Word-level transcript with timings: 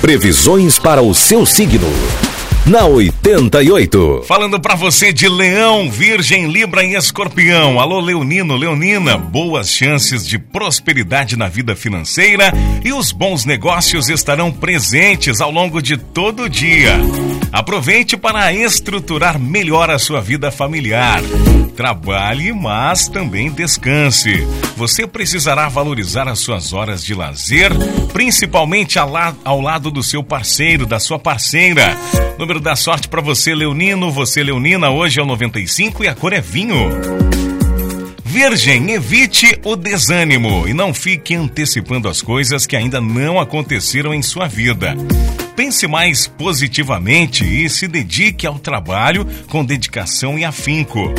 Previsões 0.00 0.78
para 0.78 1.02
o 1.02 1.14
seu 1.14 1.44
signo 1.44 1.90
na 2.66 2.84
88. 2.84 4.24
Falando 4.26 4.60
para 4.60 4.74
você 4.74 5.12
de 5.12 5.28
Leão, 5.28 5.90
Virgem, 5.90 6.48
Libra 6.48 6.84
e 6.84 6.94
Escorpião. 6.94 7.80
Alô, 7.80 8.00
Leonino, 8.00 8.56
Leonina, 8.56 9.16
boas 9.16 9.70
chances 9.70 10.26
de 10.26 10.38
prosperidade 10.38 11.36
na 11.36 11.48
vida 11.48 11.76
financeira 11.76 12.52
e 12.84 12.92
os 12.92 13.12
bons 13.12 13.44
negócios 13.44 14.08
estarão 14.08 14.52
presentes 14.52 15.40
ao 15.40 15.50
longo 15.50 15.80
de 15.80 15.96
todo 15.96 16.44
o 16.44 16.48
dia. 16.48 16.98
Aproveite 17.52 18.16
para 18.16 18.52
estruturar 18.52 19.38
melhor 19.38 19.88
a 19.88 19.98
sua 19.98 20.20
vida 20.20 20.50
familiar. 20.50 21.22
Trabalhe, 21.76 22.54
mas 22.54 23.06
também 23.06 23.50
descanse. 23.50 24.46
Você 24.76 25.06
precisará 25.06 25.68
valorizar 25.68 26.26
as 26.26 26.38
suas 26.38 26.72
horas 26.72 27.04
de 27.04 27.14
lazer, 27.14 27.70
principalmente 28.14 28.98
ao 28.98 29.60
lado 29.60 29.90
do 29.90 30.02
seu 30.02 30.22
parceiro, 30.22 30.86
da 30.86 30.98
sua 30.98 31.18
parceira. 31.18 31.94
Número 32.38 32.60
da 32.60 32.74
sorte 32.74 33.08
para 33.08 33.20
você, 33.20 33.54
Leonino. 33.54 34.10
Você, 34.10 34.42
Leonina, 34.42 34.90
hoje 34.90 35.20
é 35.20 35.22
o 35.22 35.26
95 35.26 36.02
e 36.02 36.08
a 36.08 36.14
cor 36.14 36.32
é 36.32 36.40
vinho. 36.40 36.90
Virgem, 38.24 38.90
evite 38.90 39.58
o 39.64 39.76
desânimo 39.76 40.66
e 40.66 40.74
não 40.74 40.92
fique 40.92 41.34
antecipando 41.34 42.08
as 42.08 42.22
coisas 42.22 42.66
que 42.66 42.76
ainda 42.76 43.00
não 43.00 43.38
aconteceram 43.38 44.12
em 44.14 44.22
sua 44.22 44.46
vida. 44.46 44.96
Pense 45.56 45.86
mais 45.86 46.26
positivamente 46.26 47.44
e 47.44 47.68
se 47.70 47.88
dedique 47.88 48.46
ao 48.46 48.58
trabalho 48.58 49.26
com 49.48 49.64
dedicação 49.64 50.38
e 50.38 50.44
afinco. 50.44 51.12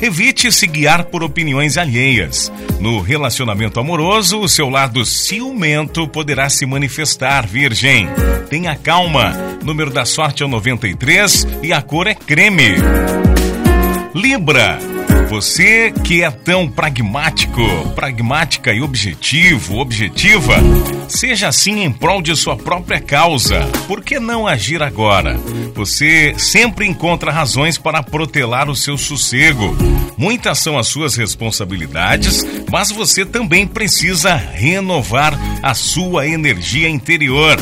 Evite 0.00 0.50
se 0.50 0.66
guiar 0.66 1.04
por 1.04 1.22
opiniões 1.22 1.76
alheias. 1.76 2.50
No 2.80 3.00
relacionamento 3.00 3.78
amoroso, 3.78 4.40
o 4.40 4.48
seu 4.48 4.68
lado 4.68 5.04
ciumento 5.04 6.08
poderá 6.08 6.48
se 6.48 6.66
manifestar, 6.66 7.46
Virgem. 7.46 8.08
Tenha 8.50 8.74
calma. 8.74 9.32
Número 9.62 9.90
da 9.90 10.04
sorte 10.04 10.42
é 10.42 10.46
o 10.46 10.48
93 10.48 11.46
e 11.62 11.72
a 11.72 11.80
cor 11.80 12.08
é 12.08 12.14
creme. 12.14 12.74
Libra. 14.14 14.91
Você 15.32 15.90
que 16.04 16.22
é 16.22 16.30
tão 16.30 16.68
pragmático, 16.68 17.62
pragmática 17.94 18.70
e 18.70 18.82
objetivo, 18.82 19.78
objetiva, 19.78 20.56
seja 21.08 21.48
assim 21.48 21.82
em 21.82 21.90
prol 21.90 22.20
de 22.20 22.36
sua 22.36 22.54
própria 22.54 23.00
causa. 23.00 23.66
Por 23.88 24.04
que 24.04 24.20
não 24.20 24.46
agir 24.46 24.82
agora? 24.82 25.40
Você 25.74 26.34
sempre 26.36 26.86
encontra 26.86 27.32
razões 27.32 27.78
para 27.78 28.02
protelar 28.02 28.68
o 28.68 28.76
seu 28.76 28.98
sossego. 28.98 29.74
Muitas 30.18 30.58
são 30.58 30.78
as 30.78 30.88
suas 30.88 31.16
responsabilidades, 31.16 32.44
mas 32.70 32.90
você 32.90 33.24
também 33.24 33.66
precisa 33.66 34.34
renovar 34.34 35.32
a 35.62 35.72
sua 35.72 36.28
energia 36.28 36.90
interior. 36.90 37.56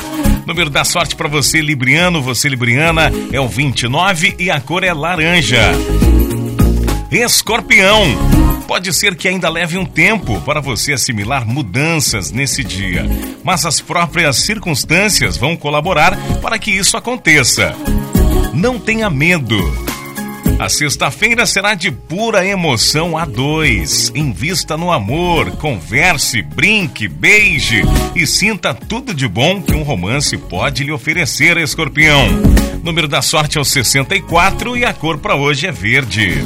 Número 0.45 0.71
da 0.71 0.85
sorte 0.85 1.15
para 1.15 1.29
você, 1.29 1.61
Libriano, 1.61 2.21
você, 2.21 2.49
Libriana, 2.49 3.13
é 3.33 3.41
o 3.41 3.47
29 3.47 4.35
e 4.41 4.51
a 4.51 4.61
cor 4.61 4.83
é 4.83 4.93
laranja. 4.93 5.71
Escorpião. 7.11 8.05
Pode 8.69 8.93
ser 8.95 9.17
que 9.17 9.27
ainda 9.27 9.49
leve 9.49 9.77
um 9.77 9.85
tempo 9.85 10.41
para 10.43 10.61
você 10.61 10.93
assimilar 10.93 11.45
mudanças 11.45 12.31
nesse 12.31 12.63
dia, 12.63 13.05
mas 13.43 13.67
as 13.67 13.81
próprias 13.81 14.37
circunstâncias 14.37 15.37
vão 15.37 15.57
colaborar 15.57 16.17
para 16.41 16.57
que 16.57 16.71
isso 16.71 16.97
aconteça. 16.97 17.75
Não 18.55 18.79
tenha 18.79 19.11
medo. 19.11 19.59
A 20.57 20.69
sexta-feira 20.69 21.47
será 21.47 21.75
de 21.75 21.91
pura 21.91 22.47
emoção 22.47 23.19
a 23.19 23.25
dois. 23.25 24.13
Invista 24.15 24.77
no 24.77 24.93
amor, 24.93 25.51
converse, 25.57 26.43
brinque, 26.43 27.09
beije 27.09 27.83
e 28.15 28.25
sinta 28.25 28.73
tudo 28.73 29.13
de 29.13 29.27
bom 29.27 29.61
que 29.61 29.75
um 29.75 29.83
romance 29.83 30.37
pode 30.37 30.85
lhe 30.85 30.93
oferecer, 30.93 31.57
escorpião. 31.57 32.29
Número 32.85 33.09
da 33.09 33.21
sorte 33.21 33.59
é 33.59 33.61
o 33.61 33.65
64 33.65 34.77
e 34.77 34.85
a 34.85 34.93
cor 34.93 35.19
para 35.19 35.35
hoje 35.35 35.67
é 35.67 35.73
verde. 35.73 36.45